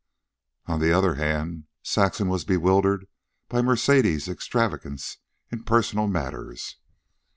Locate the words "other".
0.91-1.13